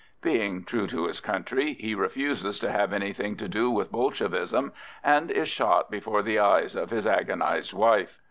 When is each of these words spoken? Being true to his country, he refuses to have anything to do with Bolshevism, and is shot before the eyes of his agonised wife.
Being 0.23 0.63
true 0.63 0.87
to 0.87 1.05
his 1.05 1.19
country, 1.19 1.73
he 1.75 1.93
refuses 1.93 2.57
to 2.57 2.71
have 2.71 2.91
anything 2.91 3.37
to 3.37 3.47
do 3.47 3.69
with 3.69 3.91
Bolshevism, 3.91 4.73
and 5.03 5.29
is 5.29 5.47
shot 5.47 5.91
before 5.91 6.23
the 6.23 6.39
eyes 6.39 6.73
of 6.73 6.89
his 6.89 7.05
agonised 7.05 7.71
wife. 7.71 8.17